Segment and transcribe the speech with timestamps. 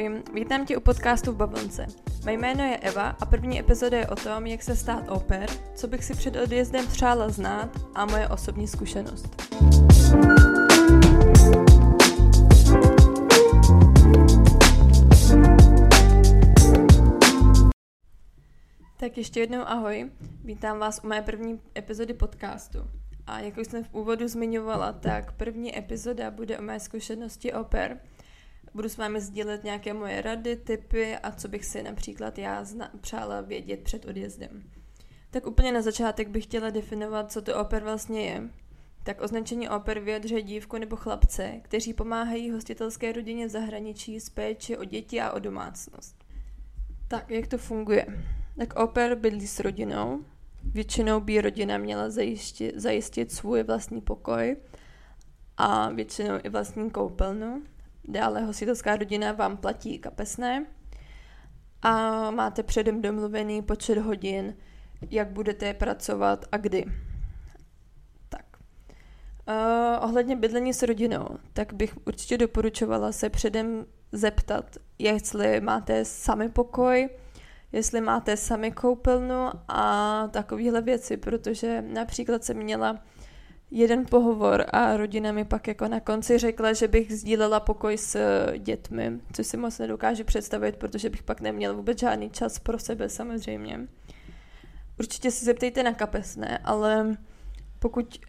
[0.00, 1.86] Ahoj, vítám tě u podcastu v Bavlnce.
[2.24, 5.88] Mé jméno je Eva a první epizoda je o tom, jak se stát oper, co
[5.88, 9.42] bych si před odjezdem přála znát a moje osobní zkušenost.
[18.96, 20.10] Tak ještě jednou ahoj,
[20.44, 22.78] vítám vás u mé první epizody podcastu.
[23.26, 27.98] A jak už jsem v úvodu zmiňovala, tak první epizoda bude o mé zkušenosti oper,
[28.74, 32.90] Budu s vámi sdílet nějaké moje rady, typy a co bych si například já zna-
[33.00, 34.62] přála vědět před odjezdem.
[35.30, 38.50] Tak úplně na začátek bych chtěla definovat, co to oper vlastně je.
[39.02, 44.76] Tak označení oper vyjadřuje dívku nebo chlapce, kteří pomáhají hostitelské rodině v zahraničí s péči
[44.76, 46.24] o děti a o domácnost.
[47.08, 48.06] Tak, jak to funguje?
[48.58, 50.24] Tak oper bydlí s rodinou.
[50.64, 54.56] Většinou by rodina měla zajistit, zajistit svůj vlastní pokoj
[55.56, 57.62] a většinou i vlastní koupelnu.
[58.10, 60.66] Dále hostitelská rodina vám platí kapesné
[61.82, 64.56] a máte předem domluvený počet hodin,
[65.10, 66.84] jak budete pracovat a kdy.
[68.28, 68.44] Tak.
[69.48, 76.48] Uh, ohledně bydlení s rodinou, tak bych určitě doporučovala se předem zeptat, jestli máte sami
[76.48, 77.08] pokoj,
[77.72, 83.02] jestli máte sami koupelnu a takovéhle věci, protože například jsem měla
[83.70, 88.14] jeden pohovor a rodina mi pak jako na konci řekla, že bych sdílela pokoj s
[88.14, 92.78] eh, dětmi, což si moc nedokážu představit, protože bych pak neměla vůbec žádný čas pro
[92.78, 93.88] sebe samozřejmě.
[94.98, 97.16] Určitě si zeptejte na kapesné, ale
[97.78, 98.20] pokud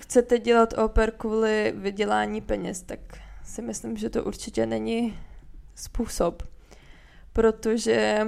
[0.00, 3.00] chcete dělat oper kvůli vydělání peněz, tak
[3.44, 5.18] si myslím, že to určitě není
[5.74, 6.42] způsob,
[7.32, 8.26] protože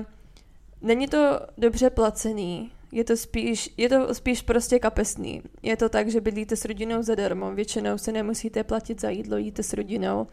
[0.82, 5.42] není to dobře placený, je to spíš, je to spíš prostě kapesný.
[5.62, 9.62] Je to tak, že bydlíte s rodinou zadarmo, většinou se nemusíte platit za jídlo, jíte
[9.62, 10.27] s rodinou,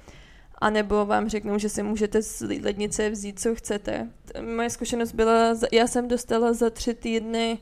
[0.58, 4.10] a nebo vám řeknou, že si můžete z lednice vzít, co chcete.
[4.56, 7.58] Moje zkušenost byla, já jsem dostala za tři týdny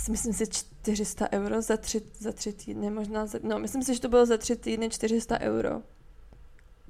[0.00, 3.94] asi myslím si 400 euro za tři, za tři týdny, možná za, no myslím si,
[3.94, 5.82] že to bylo za tři týdny 400 euro.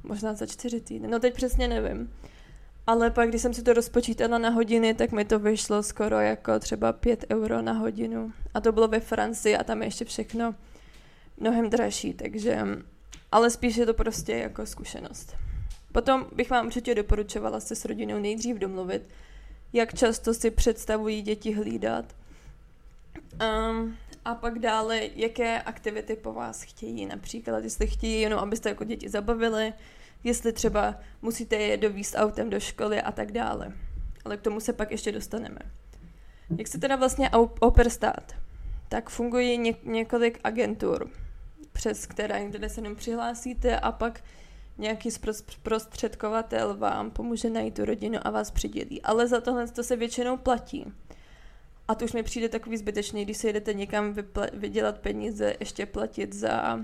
[0.03, 2.13] Možná za čtyři týdny, no teď přesně nevím.
[2.87, 6.59] Ale pak, když jsem si to rozpočítala na hodiny, tak mi to vyšlo skoro jako
[6.59, 8.33] třeba 5 euro na hodinu.
[8.55, 10.55] A to bylo ve Francii a tam je ještě všechno
[11.37, 12.67] mnohem dražší, takže...
[13.33, 15.37] Ale spíš je to prostě jako zkušenost.
[15.93, 19.03] Potom bych vám určitě doporučovala se s rodinou nejdřív domluvit,
[19.73, 22.05] jak často si představují děti hlídat.
[23.71, 27.07] Um, a pak dále, jaké aktivity po vás chtějí.
[27.07, 29.73] Například, jestli chtějí jenom, abyste jako děti zabavili,
[30.25, 33.73] jestli třeba musíte je dovíst autem do školy a tak dále.
[34.25, 35.59] Ale k tomu se pak ještě dostaneme.
[36.59, 38.33] Jak se teda vlastně oper stát?
[38.89, 41.11] Tak fungují ně- několik agentur,
[41.73, 44.21] přes které, kde se jenom přihlásíte a pak
[44.79, 49.03] nějaký zprostředkovatel vám pomůže najít tu rodinu a vás přidělí.
[49.03, 50.93] Ale za tohle to se většinou platí.
[51.89, 54.15] A to už mi přijde takový zbytečný, když se jdete někam
[54.53, 56.81] vydělat peníze, ještě platit za,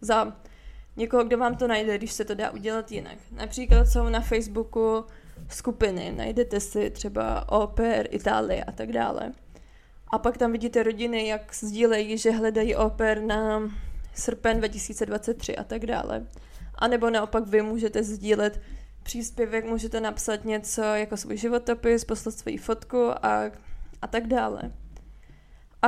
[0.00, 0.36] za
[0.96, 3.18] někoho, kdo vám to najde, když se to dá udělat jinak.
[3.30, 5.04] Například jsou na Facebooku
[5.48, 9.32] skupiny, najdete si třeba Oper, Itálie a tak dále.
[10.08, 13.70] A pak tam vidíte rodiny, jak sdílejí, že hledají oper na
[14.14, 16.26] srpen 2023 a tak dále.
[16.74, 18.60] A nebo naopak vy můžete sdílet
[19.02, 23.50] příspěvek, můžete napsat něco jako svůj životopis, poslat svoji fotku a,
[24.02, 24.72] a tak dále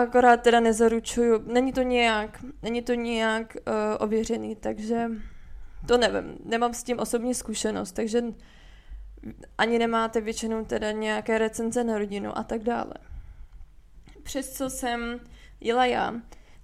[0.03, 5.11] akorát teda nezaručuju, není to nějak, není to nějak uh, ověřený, takže
[5.87, 8.23] to nevím, nemám s tím osobní zkušenost, takže
[9.59, 12.95] ani nemáte většinou teda nějaké recenze na rodinu a tak dále.
[14.23, 15.21] Přes co jsem
[15.61, 16.15] jela já,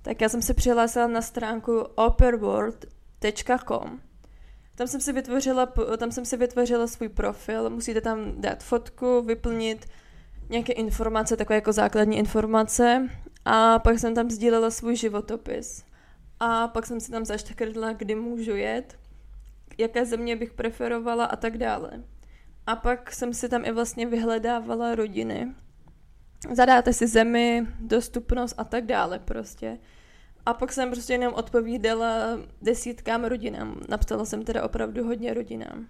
[0.02, 4.00] tak já jsem se přihlásila na stránku operworld.com.
[4.74, 9.86] Tam jsem si vytvořila, tam jsem si vytvořila svůj profil, musíte tam dát fotku, vyplnit
[10.48, 13.08] nějaké informace, takové jako základní informace
[13.44, 15.84] a pak jsem tam sdílela svůj životopis.
[16.40, 18.98] A pak jsem si tam zaštakrdla, kdy můžu jet,
[19.78, 21.90] jaké země bych preferovala a tak dále.
[22.66, 25.54] A pak jsem si tam i vlastně vyhledávala rodiny.
[26.52, 29.78] Zadáte si zemi, dostupnost a tak dále prostě.
[30.46, 33.80] A pak jsem prostě jenom odpovídala desítkám rodinám.
[33.88, 35.86] Napsala jsem teda opravdu hodně rodinám.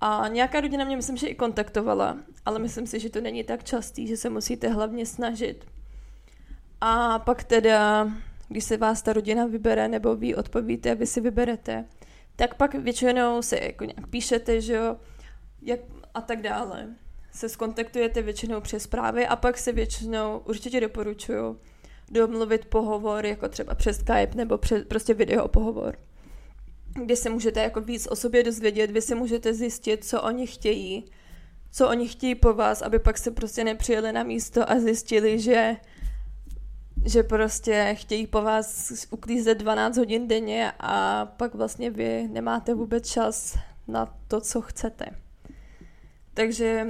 [0.00, 3.64] A nějaká rodina mě myslím, že i kontaktovala, ale myslím si, že to není tak
[3.64, 5.66] častý, že se musíte hlavně snažit.
[6.80, 8.10] A pak teda,
[8.48, 11.84] když se vás ta rodina vybere, nebo vy odpovíte, vy si vyberete,
[12.36, 14.96] tak pak většinou se jako nějak píšete, že jo,
[15.62, 15.80] jak,
[16.14, 16.88] a tak dále.
[17.32, 21.60] Se skontaktujete většinou přes zprávy a pak se většinou, určitě doporučuju,
[22.10, 25.98] domluvit pohovor, jako třeba přes Skype nebo přes, prostě video pohovor.
[27.04, 31.04] kde se můžete jako víc o sobě dozvědět, vy si můžete zjistit, co oni chtějí,
[31.72, 35.76] co oni chtějí po vás, aby pak se prostě nepřijeli na místo a zjistili, že
[37.04, 43.10] že prostě chtějí po vás uklízet 12 hodin denně a pak vlastně vy nemáte vůbec
[43.10, 43.58] čas
[43.88, 45.06] na to, co chcete.
[46.34, 46.86] Takže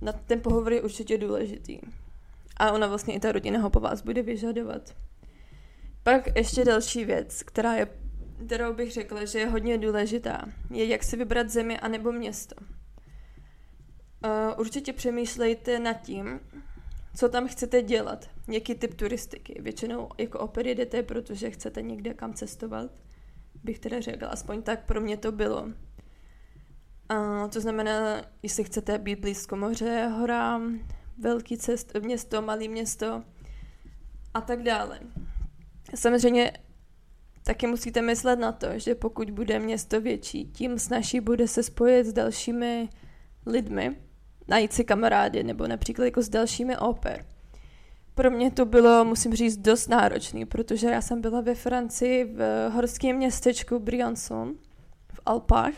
[0.00, 1.80] na ten pohovor je určitě důležitý.
[2.56, 4.94] A ona vlastně i ta rodina ho po vás bude vyžadovat.
[6.02, 7.88] Pak ještě další věc, která je,
[8.46, 12.54] kterou bych řekla, že je hodně důležitá, je jak si vybrat zemi anebo město.
[14.24, 16.40] Uh, určitě přemýšlejte nad tím,
[17.14, 19.62] co tam chcete dělat, jaký typ turistiky.
[19.62, 22.90] Většinou jako oper jedete, protože chcete někde kam cestovat,
[23.64, 25.68] bych teda řekla, aspoň tak pro mě to bylo.
[27.08, 30.80] A to znamená, jestli chcete být blízko moře, horám,
[31.18, 33.22] velký cest, město, malé město
[34.34, 35.00] a tak dále.
[35.94, 36.52] Samozřejmě
[37.42, 42.06] taky musíte myslet na to, že pokud bude město větší, tím snaží bude se spojit
[42.06, 42.88] s dalšími
[43.46, 43.96] lidmi,
[44.48, 47.24] najít si kamarády nebo například jako s dalšími oper.
[48.14, 52.70] Pro mě to bylo, musím říct, dost náročný, protože já jsem byla ve Francii v
[52.70, 54.54] horském městečku Briançon
[55.12, 55.74] v Alpách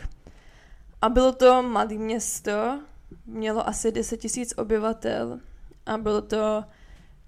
[1.01, 2.79] a bylo to malé město,
[3.25, 5.39] mělo asi 10 tisíc obyvatel
[5.85, 6.63] a bylo to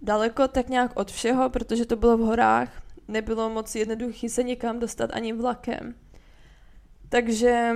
[0.02, 4.80] daleko tak nějak od všeho, protože to bylo v horách, nebylo moc jednoduché se někam
[4.80, 5.96] dostat ani vlakem.
[7.10, 7.74] Takže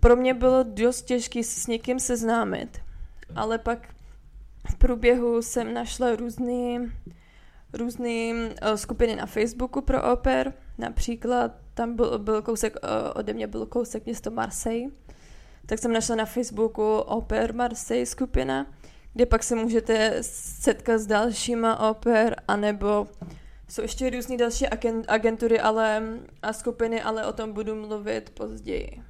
[0.00, 2.80] pro mě bylo dost těžké s někým seznámit,
[3.36, 3.88] ale pak
[4.70, 6.90] v průběhu jsem našla různé
[7.72, 13.46] různé uh, skupiny na Facebooku pro oper, například tam byl, byl kousek, uh, ode mě
[13.46, 14.90] byl kousek město Marseille,
[15.66, 18.66] tak jsem našla na Facebooku Oper Marseille skupina,
[19.12, 23.08] kde pak se můžete setkat s dalšíma oper, anebo
[23.68, 24.66] jsou ještě různé další
[25.08, 26.02] agentury ale,
[26.42, 29.02] a skupiny, ale o tom budu mluvit později.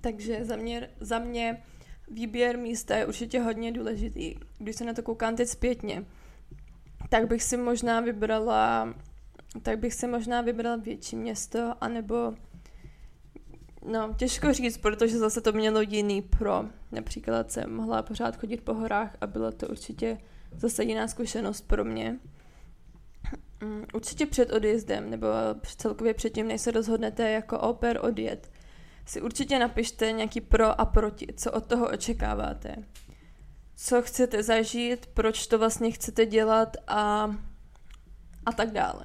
[0.00, 1.62] Takže za mě, za mě
[2.10, 4.34] výběr místa je určitě hodně důležitý.
[4.58, 6.04] Když se na to koukám teď zpětně,
[7.08, 8.94] tak bych si možná vybrala
[9.62, 12.34] tak bych si možná vybrala větší město, anebo
[13.84, 16.64] No, těžko říct, protože zase to mělo jiný pro.
[16.92, 20.18] Například jsem mohla pořád chodit po horách a byla to určitě
[20.52, 22.18] zase jiná zkušenost pro mě.
[23.62, 25.26] Mm, určitě před odjezdem, nebo
[25.76, 28.50] celkově předtím, než se rozhodnete jako oper odjet,
[29.08, 32.76] si určitě napište nějaký pro a proti, co od toho očekáváte.
[33.76, 37.30] Co chcete zažít, proč to vlastně chcete dělat a,
[38.46, 39.04] a tak dále.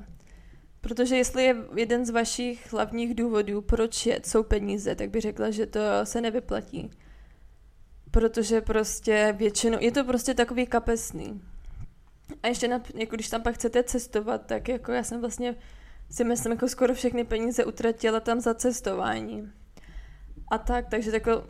[0.81, 5.51] Protože jestli je jeden z vašich hlavních důvodů, proč je, jsou peníze, tak bych řekla,
[5.51, 6.91] že to se nevyplatí.
[8.11, 11.41] Protože prostě většinou, je to prostě takový kapesný.
[12.44, 15.55] A ještě, na, jako když tam pak chcete cestovat, tak jako já jsem vlastně
[16.11, 19.51] si myslím, jako skoro všechny peníze utratila tam za cestování.
[20.53, 21.44] A tak, takže jako,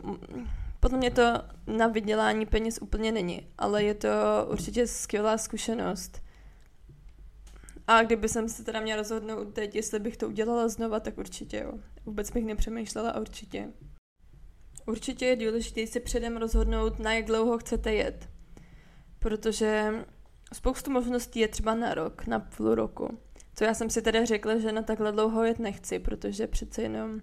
[0.80, 1.22] podle mě to
[1.66, 4.08] na vydělání peněz úplně není, ale je to
[4.50, 6.22] určitě skvělá zkušenost.
[7.86, 11.56] A kdyby jsem se teda měla rozhodnout teď, jestli bych to udělala znova, tak určitě
[11.56, 11.72] jo.
[12.06, 13.68] Vůbec bych nepřemýšlela určitě.
[14.86, 18.28] Určitě je důležité si předem rozhodnout, na jak dlouho chcete jet.
[19.18, 19.92] Protože
[20.52, 23.18] spoustu možností je třeba na rok, na půl roku.
[23.54, 27.20] Co já jsem si teda řekla, že na takhle dlouho jet nechci, protože přece jenom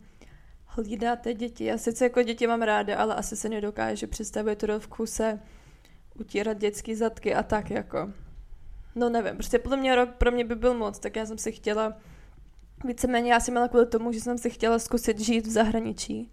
[0.76, 1.66] hlídáte děti.
[1.66, 5.40] Já sice jako děti mám ráda, ale asi se nedokáže představit to v kuse
[6.20, 8.14] utírat dětský zadky a tak jako.
[8.96, 11.52] No nevím, prostě podle mě rok pro mě by byl moc, tak já jsem si
[11.52, 11.98] chtěla,
[12.86, 16.32] víceméně já jsem měla kvůli tomu, že jsem si chtěla zkusit žít v zahraničí.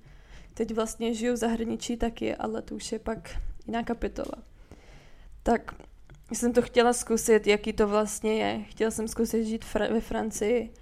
[0.54, 3.30] Teď vlastně žiju v zahraničí taky, ale to už je pak
[3.66, 4.42] jiná kapitola.
[5.42, 5.74] Tak
[6.32, 8.64] jsem to chtěla zkusit, jaký to vlastně je.
[8.64, 10.72] Chtěla jsem zkusit žít ve Francii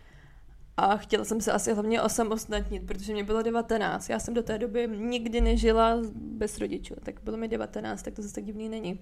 [0.77, 4.09] a chtěla jsem se asi hlavně osamostatnit, protože mě bylo 19.
[4.09, 8.23] Já jsem do té doby nikdy nežila bez rodičů, tak bylo mi 19, tak to
[8.23, 9.01] zase tak divný není.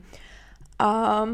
[0.78, 1.25] A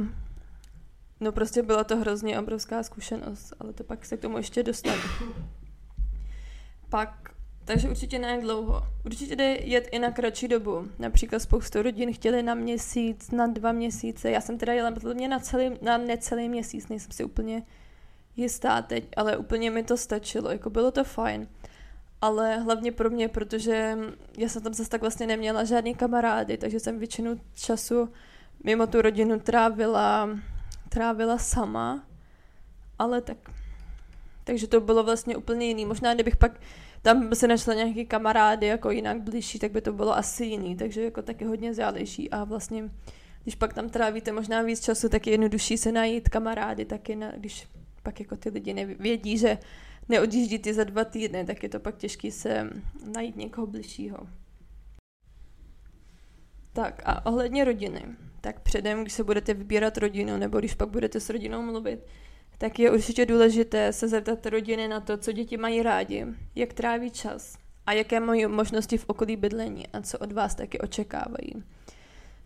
[1.20, 5.02] No prostě byla to hrozně obrovská zkušenost, ale to pak se k tomu ještě dostanu.
[6.88, 7.30] Pak,
[7.64, 8.82] takže určitě ne dlouho.
[9.04, 10.88] Určitě jde jet i na kratší dobu.
[10.98, 14.30] Například spoustu rodin chtěli na měsíc, na dva měsíce.
[14.30, 17.62] Já jsem teda jela mě na, celý, na necelý měsíc, nejsem si úplně
[18.36, 21.48] jistá teď, ale úplně mi to stačilo, jako bylo to fajn.
[22.20, 23.98] Ale hlavně pro mě, protože
[24.38, 28.08] já jsem tam zase tak vlastně neměla žádný kamarády, takže jsem většinu času
[28.64, 30.28] mimo tu rodinu trávila
[30.90, 32.04] trávila sama,
[32.98, 33.36] ale tak.
[34.44, 35.86] Takže to bylo vlastně úplně jiný.
[35.86, 36.60] Možná kdybych pak
[37.02, 41.04] tam se našla nějaký kamarády jako jinak blížší, tak by to bylo asi jiný, takže
[41.04, 42.90] jako taky hodně záleží a vlastně
[43.42, 47.32] když pak tam trávíte možná víc času, tak je jednodušší se najít kamarády taky, na,
[47.36, 47.68] když
[48.02, 49.58] pak jako ty lidi nevědí, že
[50.08, 52.70] neodjíždíte za dva týdny, tak je to pak těžké se
[53.14, 54.18] najít někoho bližšího.
[56.72, 58.02] Tak a ohledně rodiny,
[58.40, 62.00] tak předem, když se budete vybírat rodinu, nebo když pak budete s rodinou mluvit,
[62.58, 67.10] tak je určitě důležité se zeptat rodiny na to, co děti mají rádi, jak tráví
[67.10, 71.64] čas a jaké mají možnosti v okolí bydlení a co od vás taky očekávají.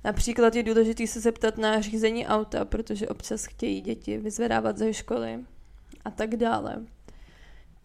[0.04, 5.44] Například je důležité se zeptat na řízení auta, protože občas chtějí děti vyzvedávat ze školy
[6.04, 6.76] a tak dále.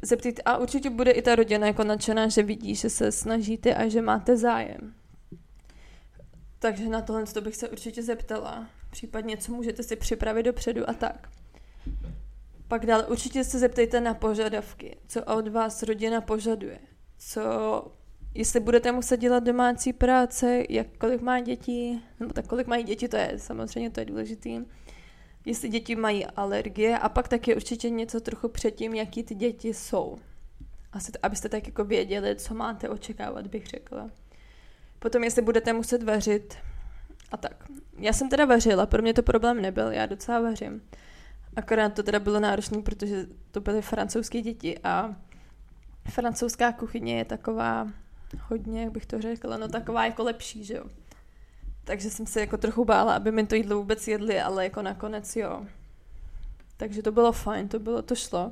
[0.04, 3.88] Zeptejte, a určitě bude i ta rodina jako nadšená, že vidí, že se snažíte a
[3.88, 4.94] že máte zájem.
[6.60, 8.68] Takže na tohle to bych se určitě zeptala.
[8.92, 11.30] Případně, co můžete si připravit dopředu a tak.
[12.68, 16.80] Pak dále určitě se zeptejte na požadavky, co od vás rodina požaduje,
[17.18, 17.42] co,
[18.34, 23.08] jestli budete muset dělat domácí práce, jak kolik má dětí, nebo tak kolik mají děti,
[23.08, 24.62] to je samozřejmě to je důležitý,
[25.46, 30.18] jestli děti mají alergie a pak taky určitě něco trochu předtím, jaký ty děti jsou.
[30.92, 34.10] Asi, abyste tak jako věděli, co máte očekávat, bych řekla.
[35.00, 36.58] Potom, jestli budete muset vařit
[37.32, 37.66] a tak.
[37.98, 40.82] Já jsem teda vařila, pro mě to problém nebyl, já docela vařím.
[41.56, 45.16] Akorát to teda bylo náročné, protože to byly francouzské děti a
[46.10, 47.88] francouzská kuchyně je taková
[48.42, 50.84] hodně, jak bych to řekla, no taková jako lepší, že jo.
[51.84, 55.36] Takže jsem se jako trochu bála, aby mi to jídlo vůbec jedli, ale jako nakonec
[55.36, 55.66] jo.
[56.78, 58.52] Takže to bylo fajn, to bylo, to šlo.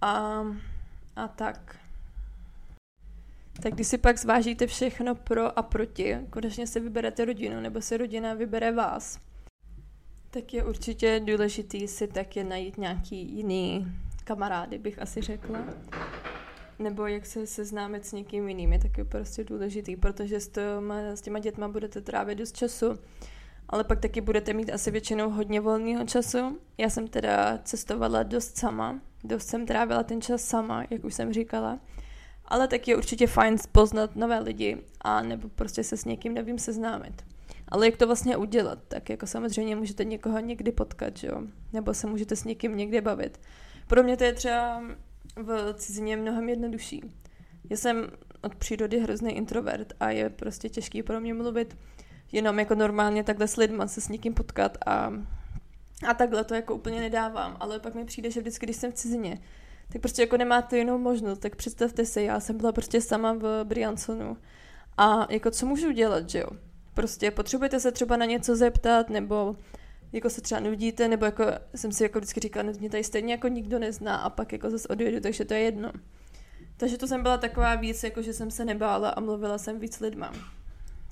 [0.00, 0.42] A,
[1.16, 1.76] a tak.
[3.62, 7.96] Tak když si pak zvážíte všechno pro a proti, konečně si vyberete rodinu, nebo si
[7.96, 9.20] rodina vybere vás,
[10.30, 13.86] tak je určitě důležitý si taky najít nějaký jiný
[14.24, 15.58] kamarády, bych asi řekla.
[16.78, 21.20] Nebo jak se seznámit s někým jiným je taky prostě důležitý, protože s, těma, s
[21.20, 22.98] těma dětma budete trávit dost času,
[23.68, 26.58] ale pak taky budete mít asi většinou hodně volného času.
[26.78, 31.32] Já jsem teda cestovala dost sama, dost jsem trávila ten čas sama, jak už jsem
[31.32, 31.78] říkala.
[32.44, 36.58] Ale tak je určitě fajn poznat nové lidi a nebo prostě se s někým novým
[36.58, 37.24] seznámit.
[37.68, 38.78] Ale jak to vlastně udělat?
[38.88, 41.42] Tak jako samozřejmě můžete někoho někdy potkat, jo?
[41.72, 43.40] Nebo se můžete s někým někde bavit.
[43.86, 44.82] Pro mě to je třeba
[45.42, 47.02] v cizině mnohem jednodušší.
[47.70, 48.08] Já jsem
[48.42, 51.76] od přírody hrozný introvert a je prostě těžký pro mě mluvit
[52.32, 55.12] jenom jako normálně takhle s lidma, se s někým potkat a,
[56.08, 57.56] a takhle to jako úplně nedávám.
[57.60, 59.40] Ale pak mi přijde, že vždycky, když jsem v cizině,
[59.92, 61.38] tak prostě jako nemáte jinou možnost.
[61.38, 64.36] Tak představte si, já jsem byla prostě sama v Briansonu
[64.96, 66.48] a jako co můžu dělat, že jo?
[66.94, 69.56] Prostě potřebujete se třeba na něco zeptat, nebo
[70.12, 73.48] jako se třeba nudíte, nebo jako jsem si jako vždycky říkala, mě tady stejně jako
[73.48, 75.92] nikdo nezná a pak jako zase odjedu, takže to je jedno.
[76.76, 80.00] Takže to jsem byla taková víc, jako že jsem se nebála a mluvila jsem víc
[80.00, 80.32] lidma.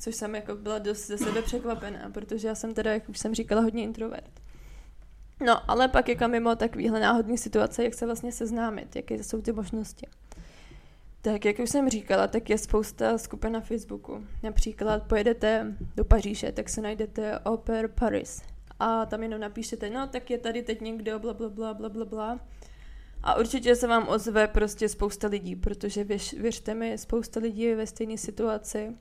[0.01, 3.35] Což jsem jako byla dost ze sebe překvapená, protože já jsem teda, jak už jsem
[3.35, 4.41] říkala, hodně introvert.
[5.47, 9.53] No, ale pak jako mimo takovýhle náhodný situace, jak se vlastně seznámit, jaké jsou ty
[9.53, 10.07] možnosti.
[11.23, 14.27] Tak jak už jsem říkala, tak je spousta skupin na Facebooku.
[14.43, 18.43] Například pojedete do Paříže, tak se najdete Oper Paris.
[18.79, 22.05] A tam jenom napíšete, no tak je tady teď někdo, bla, bla, bla, bla, bla,
[22.05, 22.41] bla.
[23.23, 27.77] A určitě se vám ozve prostě spousta lidí, protože věř, věřte mi, spousta lidí je
[27.77, 28.97] ve stejné situaci.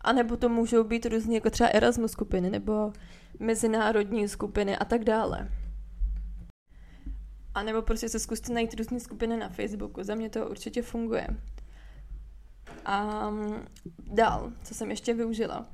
[0.00, 2.92] A nebo to můžou být různě, jako třeba Erasmus skupiny, nebo
[3.38, 5.48] mezinárodní skupiny a tak dále.
[7.54, 10.02] A nebo prostě se zkuste najít různé skupiny na Facebooku.
[10.02, 11.26] Za mě to určitě funguje.
[12.84, 13.66] A mm,
[13.98, 15.66] dál, co jsem ještě využila,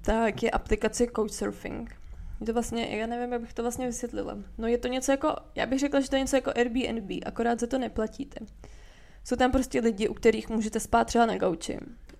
[0.00, 1.96] tak je aplikace Couchsurfing.
[2.40, 4.38] Je to vlastně, já nevím, jak bych to vlastně vysvětlila.
[4.58, 7.60] No je to něco jako, já bych řekla, že to je něco jako Airbnb, akorát
[7.60, 8.40] za to neplatíte.
[9.24, 11.78] Jsou tam prostě lidi, u kterých můžete spát třeba na gauči.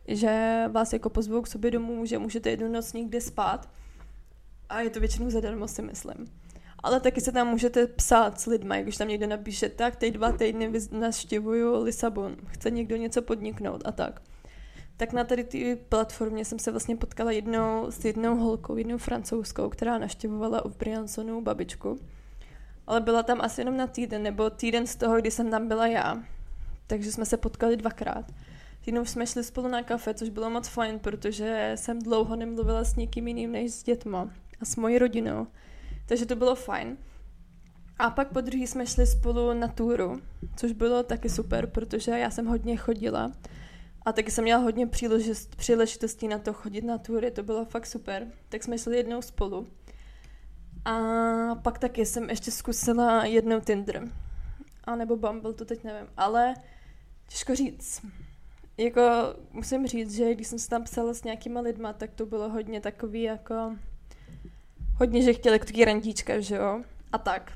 [0.09, 3.69] Že vás jako pozvou k sobě domů, že můžete jednu noc někde spát.
[4.69, 6.27] A je to většinou zadarmo, si myslím.
[6.79, 10.33] Ale taky se tam můžete psát s lidmi, když tam někdo napíše, tak teď dva
[10.33, 14.23] týdny navštěvuju Lisabon, chce někdo něco podniknout a tak.
[14.97, 19.69] Tak na tady té platformě jsem se vlastně potkala jednou s jednou holkou, jednou francouzskou,
[19.69, 22.01] která naštěvovala v Briansonu babičku.
[22.87, 25.87] Ale byla tam asi jenom na týden, nebo týden z toho, kdy jsem tam byla
[25.87, 26.23] já.
[26.87, 28.25] Takže jsme se potkali dvakrát.
[28.87, 32.97] Jednou jsme šli spolu na kafe, což bylo moc fajn, protože jsem dlouho nemluvila s
[32.97, 35.47] někým jiným než s dětma a s mojí rodinou.
[36.07, 36.97] Takže to bylo fajn.
[37.99, 40.21] A pak po druhý jsme šli spolu na túru,
[40.57, 43.33] což bylo taky super, protože já jsem hodně chodila.
[44.07, 44.89] A taky jsem měla hodně
[45.57, 48.27] příležitostí na to chodit na túry, to bylo fakt super.
[48.49, 49.67] Tak jsme šli jednou spolu.
[50.85, 50.95] A
[51.55, 54.09] pak taky jsem ještě zkusila jednou Tinder.
[54.85, 56.09] A nebo Bumble, to teď nevím.
[56.17, 56.55] Ale
[57.29, 58.07] těžko říct.
[58.77, 59.03] Jako
[59.53, 62.81] musím říct, že když jsem se tam psala s nějakýma lidma, tak to bylo hodně
[62.81, 63.77] takový jako
[64.95, 66.83] hodně, že chtěli takový randíčka, že jo?
[67.13, 67.53] A tak.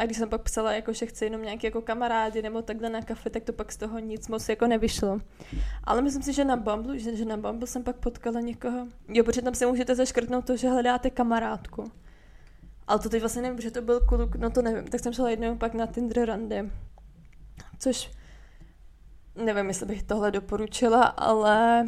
[0.00, 3.02] A když jsem pak psala, jako, že chci jenom nějaký jako kamarády nebo takhle na
[3.02, 5.20] kafe, tak to pak z toho nic moc jako nevyšlo.
[5.84, 8.86] Ale myslím si, že na Bumble, že, že na Bumble jsem pak potkala někoho.
[9.08, 11.92] Jo, protože tam si můžete zaškrtnout to, že hledáte kamarádku.
[12.86, 14.84] Ale to teď vlastně nevím, že to byl kluk, no to nevím.
[14.84, 16.70] Tak jsem šla jednou pak na Tinder rande.
[17.78, 18.10] Což
[19.44, 21.84] nevím, jestli bych tohle doporučila, ale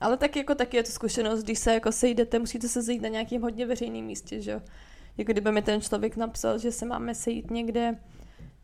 [0.00, 3.08] ale tak jako taky je to zkušenost, když se jako sejdete, musíte se sejít na
[3.08, 4.60] nějakém hodně veřejném místě, že jo.
[5.16, 7.98] Jako kdyby mi ten člověk napsal, že se máme sejít někde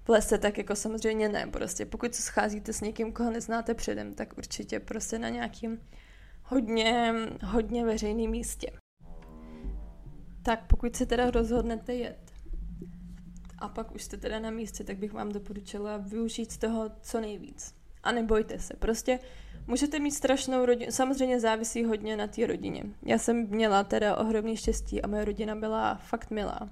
[0.04, 1.46] v lese, tak jako samozřejmě ne.
[1.46, 5.80] Prostě pokud se scházíte s někým, koho neznáte předem, tak určitě prostě na nějakým
[6.44, 7.14] hodně,
[7.44, 8.70] hodně veřejném místě.
[10.42, 12.32] Tak pokud se teda rozhodnete jet
[13.58, 17.20] a pak už jste teda na místě, tak bych vám doporučila využít z toho co
[17.20, 17.74] nejvíc.
[18.02, 19.18] A nebojte se, prostě
[19.70, 22.84] Můžete mít strašnou rodinu, samozřejmě závisí hodně na té rodině.
[23.02, 26.70] Já jsem měla teda ohromný štěstí a moje rodina byla fakt milá.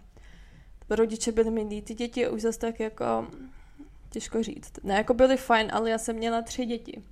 [0.90, 3.28] Rodiče byli milí, ty děti už zase tak jako,
[4.10, 4.72] těžko říct.
[4.82, 7.02] Ne, jako byly fajn, ale já jsem měla tři děti.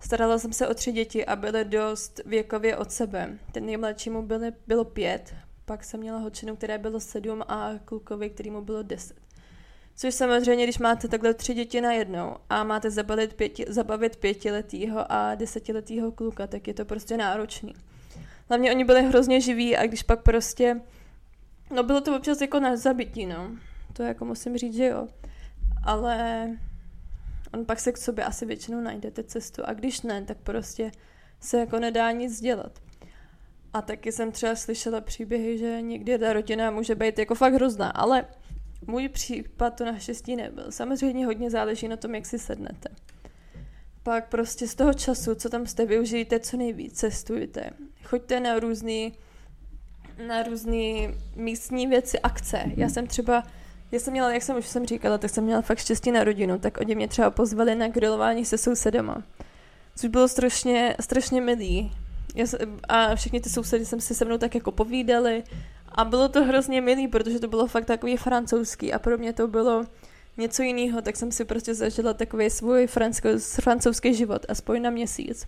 [0.00, 3.38] Starala jsem se o tři děti a byly dost věkově od sebe.
[3.52, 8.62] Ten nejmladšímu byly, bylo pět, pak jsem měla holčinu, které bylo sedm a klukovi, kterýmu
[8.62, 9.16] bylo deset.
[9.96, 15.12] Což samozřejmě, když máte takhle tři děti na jednou a máte zabavit, pěti, zabavit pětiletýho
[15.12, 17.74] a desetiletýho kluka, tak je to prostě náročný.
[18.48, 20.80] Hlavně oni byli hrozně živí a když pak prostě,
[21.74, 23.50] no bylo to občas jako na zabití, no.
[23.92, 25.08] To jako musím říct, že jo.
[25.84, 26.48] Ale
[27.54, 30.90] on pak se k sobě asi většinou najdete cestu a když ne, tak prostě
[31.40, 32.78] se jako nedá nic dělat.
[33.72, 37.90] A taky jsem třeba slyšela příběhy, že někdy ta rodina může být jako fakt hrozná,
[37.90, 38.24] ale
[38.86, 40.64] můj případ to naštěstí nebyl.
[40.70, 42.88] Samozřejmě hodně záleží na tom, jak si sednete.
[44.02, 47.70] Pak prostě z toho času, co tam jste, využijte co nejvíc, cestujte.
[48.04, 49.12] Choďte na různý,
[50.26, 52.62] na různý místní věci, akce.
[52.76, 53.42] Já jsem třeba,
[53.92, 56.58] já jsem měla, jak jsem už jsem říkala, tak jsem měla fakt štěstí na rodinu,
[56.58, 59.22] tak oni mě třeba pozvali na grilování se sousedama.
[59.96, 61.92] Což bylo strašně, strašně milý.
[62.34, 62.46] Já,
[62.88, 65.44] a všichni ty sousedy jsem si se mnou tak jako povídali
[65.94, 69.48] a bylo to hrozně milý, protože to bylo fakt takový francouzský a pro mě to
[69.48, 69.84] bylo
[70.36, 72.86] něco jiného, tak jsem si prostě zažila takový svůj
[73.60, 75.46] francouzský život, aspoň na měsíc.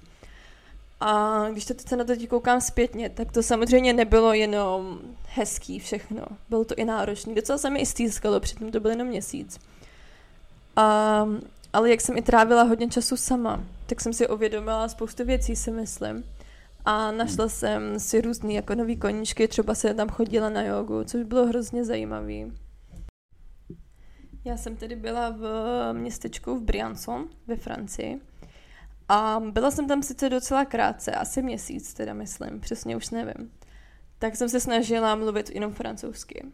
[1.00, 5.78] A když to teď se na to koukám zpětně, tak to samozřejmě nebylo jenom hezký
[5.78, 6.22] všechno.
[6.48, 7.34] Bylo to i náročný.
[7.34, 9.60] Docela se mi i stýskalo, přitom to byl jenom měsíc.
[10.76, 11.26] A,
[11.72, 15.70] ale jak jsem i trávila hodně času sama, tak jsem si uvědomila spoustu věcí, si
[15.70, 16.24] myslím
[16.84, 21.22] a našla jsem si různý jako nový koníčky, třeba se tam chodila na jogu, což
[21.22, 22.52] bylo hrozně zajímavý.
[24.44, 25.44] Já jsem tedy byla v
[25.92, 28.20] městečku v Briançon ve Francii
[29.08, 33.52] a byla jsem tam sice docela krátce, asi měsíc teda myslím, přesně už nevím.
[34.18, 36.46] Tak jsem se snažila mluvit jenom francouzsky.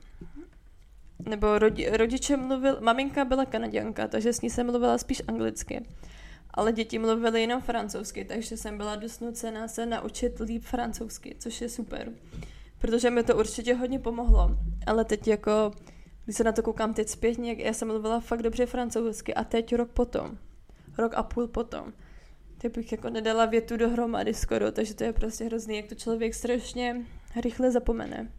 [1.28, 5.86] Nebo rodi, rodiče mluvil, maminka byla kanaděnka, takže s ní jsem mluvila spíš anglicky
[6.54, 11.60] ale děti mluvily jenom francouzsky, takže jsem byla dost nucená se naučit líp francouzsky, což
[11.60, 12.12] je super.
[12.78, 14.50] Protože mi to určitě hodně pomohlo.
[14.86, 15.72] Ale teď jako,
[16.24, 19.74] když se na to koukám teď zpětně, já jsem mluvila fakt dobře francouzsky a teď
[19.74, 20.38] rok potom,
[20.98, 21.92] rok a půl potom,
[22.58, 26.34] teď bych jako nedala větu dohromady skoro, takže to je prostě hrozný, jak to člověk
[26.34, 28.32] strašně rychle zapomene.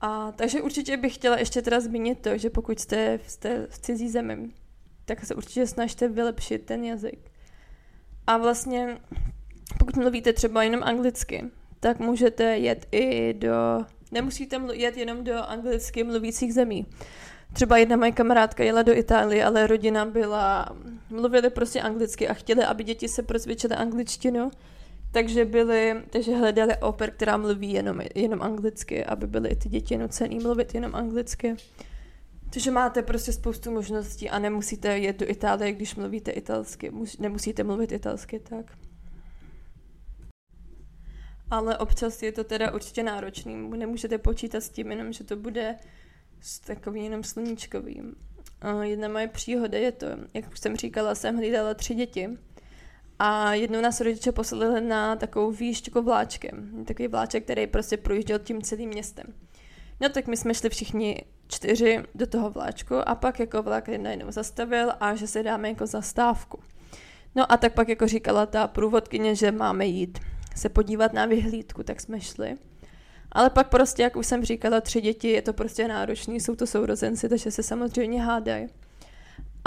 [0.00, 4.08] A takže určitě bych chtěla ještě teda zmínit to, že pokud jste, jste v cizí
[4.10, 4.50] zemi,
[5.08, 7.18] tak se určitě snažte vylepšit ten jazyk.
[8.26, 8.98] A vlastně,
[9.78, 11.44] pokud mluvíte třeba jenom anglicky,
[11.80, 13.84] tak můžete jet i do...
[14.12, 16.86] Nemusíte jet jenom do anglicky mluvících zemí.
[17.52, 20.76] Třeba jedna moje kamarádka jela do Itálie, ale rodina byla...
[21.10, 24.50] Mluvili prostě anglicky a chtěli, aby děti se prozvědčily angličtinu,
[25.12, 29.98] takže byli, takže hledali oper, která mluví jenom, jenom anglicky, aby byly i ty děti
[29.98, 31.56] nucený mluvit jenom anglicky.
[32.50, 36.92] Takže máte prostě spoustu možností a nemusíte jet do Itálie, když mluvíte italsky.
[37.18, 38.78] Nemusíte mluvit italsky, tak.
[41.50, 43.70] Ale občas je to teda určitě náročný.
[43.76, 45.76] Nemůžete počítat s tím jenom, že to bude
[46.40, 48.14] s takovým jenom sluníčkovým.
[48.82, 52.28] Jedna moje příhoda je to, jak už jsem říkala, jsem hlídala tři děti
[53.18, 56.84] a jednou nás rodiče poslali na takovou výšťku vláčkem.
[56.84, 59.26] Takový vláček, který prostě projížděl tím celým městem.
[60.00, 64.30] No tak my jsme šli všichni čtyři do toho vláčku a pak jako vlak najednou
[64.30, 66.58] zastavil a že se dáme jako zastávku.
[67.34, 70.18] No a tak pak jako říkala ta průvodkyně, že máme jít
[70.56, 72.56] se podívat na vyhlídku, tak jsme šli.
[73.32, 76.66] Ale pak prostě, jak už jsem říkala, tři děti, je to prostě náročný, jsou to
[76.66, 78.68] sourozenci, takže se samozřejmě hádají.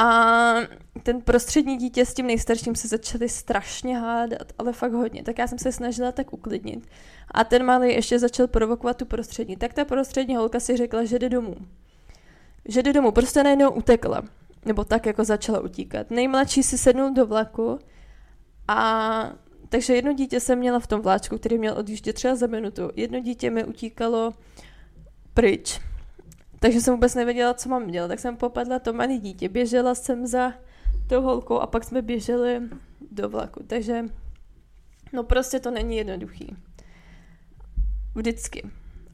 [0.02, 0.56] A
[1.04, 5.24] ten prostřední dítě s tím nejstarším se začaly strašně hádat, ale fakt hodně.
[5.24, 6.88] Tak já jsem se snažila tak uklidnit.
[7.32, 9.58] A ten malý ještě začal provokovat tu prostřední.
[9.58, 11.56] Tak ta prostřední holka si řekla, že jde domů.
[12.66, 14.22] že jde domů, prostě najednou utekla.
[14.66, 16.12] Nebo tak jako začala utíkat.
[16.12, 17.80] Nejmladší si sednul do vlaku
[18.68, 19.34] a
[19.70, 22.90] takže jedno dítě jsem měla v tom vláčku, který měl odjíždět třeba za minutu.
[22.96, 24.34] Jedno dítě mi utíkalo
[25.34, 25.80] pryč.
[26.64, 28.08] Takže jsem vůbec nevěděla, co mám dělat.
[28.08, 29.50] Tak jsem popadla to malé dítě.
[29.50, 30.54] Běžela jsem za
[31.10, 32.62] tou holkou a pak jsme běželi
[33.12, 33.64] do vlaku.
[33.68, 34.06] Takže
[35.14, 36.56] no prostě to není jednoduchý.
[38.16, 38.70] Vždycky.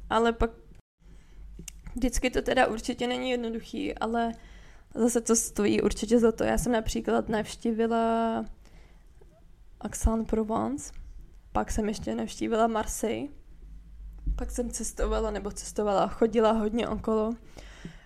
[0.09, 0.51] Ale pak
[1.95, 4.31] vždycky to teda určitě není jednoduchý, ale
[4.95, 6.43] zase to stojí určitě za to.
[6.43, 8.45] Já jsem například navštívila
[9.79, 10.93] Aix-en-Provence,
[11.51, 13.27] pak jsem ještě navštívila Marseille,
[14.37, 17.35] pak jsem cestovala, nebo cestovala, chodila hodně okolo,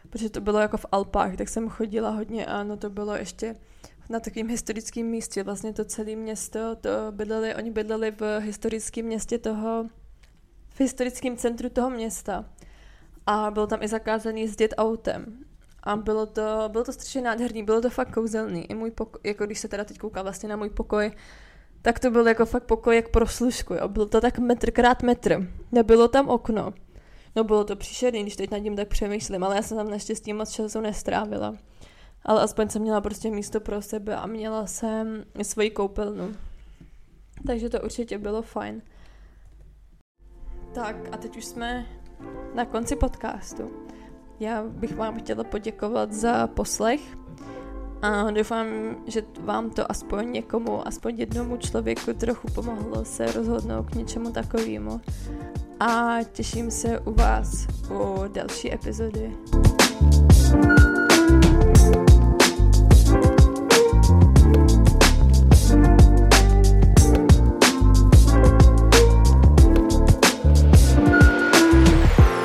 [0.10, 3.56] protože to bylo jako v Alpách, tak jsem chodila hodně a no to bylo ještě
[4.10, 5.44] na takovém historickém místě.
[5.44, 9.90] Vlastně to celé město, to bydleli, oni bydleli v historickém městě toho,
[10.70, 12.46] v historickém centru toho města.
[13.26, 15.40] A bylo tam i zakázané jezdit autem.
[15.84, 18.72] A bylo to, bylo to strašně nádherný, bylo to fakt kouzelný.
[18.72, 21.12] I můj pokoj, jako když se teda teď kouká vlastně na můj pokoj,
[21.82, 23.88] tak to byl jako fakt pokoj jak pro služku, jo.
[23.88, 25.48] Bylo to tak metr krát metr.
[25.72, 26.74] Nebylo tam okno.
[27.36, 30.34] No bylo to příšerný, když teď nad tím tak přemýšlím, ale já jsem tam naštěstí
[30.34, 31.56] moc času nestrávila.
[32.26, 36.36] Ale aspoň jsem měla prostě místo pro sebe a měla jsem svoji koupelnu.
[37.48, 38.82] Takže to určitě bylo fajn.
[40.74, 41.86] Tak a teď už jsme
[42.54, 43.72] na konci podcastu.
[44.40, 47.02] Já bych vám chtěla poděkovat za poslech
[48.02, 48.68] a doufám,
[49.08, 55.02] že vám to aspoň někomu, aspoň jednomu člověku trochu pomohlo se rozhodnout k něčemu takovému.
[55.80, 59.32] A těším se u vás u další epizody.
[60.52, 60.91] thank you